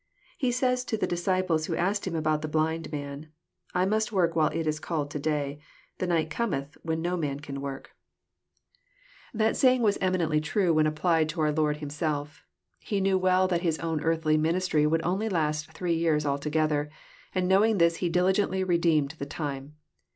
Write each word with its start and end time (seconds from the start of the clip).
He 0.39 0.51
says 0.51 0.83
to 0.85 0.97
the 0.97 1.05
disciples 1.05 1.67
who 1.67 1.75
asked 1.75 2.07
Him 2.07 2.15
about 2.15 2.41
the 2.41 2.47
blind 2.47 2.91
man,'' 2.91 3.27
I 3.75 3.85
must 3.85 4.11
work 4.11 4.35
while 4.35 4.49
it 4.49 4.65
is 4.65 4.79
called 4.79 5.11
to 5.11 5.19
day: 5.19 5.59
the 5.99 6.07
night 6.07 6.31
Cometh, 6.31 6.75
when 6.81 7.03
no 7.03 7.15
man 7.15 7.39
can 7.39 7.61
work." 7.61 7.93
136 9.33 9.35
EXPOsrroRT 9.35 9.35
Tnouanrs. 9.35 9.37
That 9.51 9.57
saying 9.57 9.81
was 9.83 9.97
eminently 10.01 10.41
tnie 10.41 10.73
when 10.73 10.87
applied 10.87 11.29
to 11.29 11.39
oar 11.41 11.51
Lord 11.51 11.77
Himself. 11.77 12.43
rHe 12.87 12.99
knew 12.99 13.19
well 13.19 13.47
that 13.47 13.61
his 13.61 13.77
own 13.77 14.01
earthly 14.01 14.37
ministry 14.37 14.87
would 14.87 15.05
only 15.05 15.29
last 15.29 15.71
three 15.71 15.93
years 15.93 16.25
altogether, 16.25 16.89
and 17.35 17.47
knowing 17.47 17.77
this 17.77 17.97
He 17.97 18.09
diligently 18.09 18.63
redeemed 18.63 19.11
the 19.19 19.27
time. 19.27 19.75